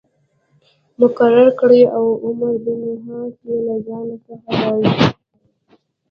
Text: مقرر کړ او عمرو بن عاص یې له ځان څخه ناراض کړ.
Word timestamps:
مقرر 0.99 1.49
کړ 1.59 1.71
او 1.97 2.05
عمرو 2.25 2.61
بن 2.65 2.81
عاص 3.07 3.35
یې 3.47 3.57
له 3.65 3.75
ځان 3.87 4.07
څخه 4.25 4.49
ناراض 4.61 4.95
کړ. 4.97 5.07